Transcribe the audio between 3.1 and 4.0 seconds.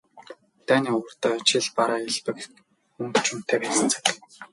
ч үнэтэй байсан